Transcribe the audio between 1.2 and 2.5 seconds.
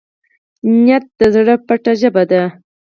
زړه پټه ژبه ده.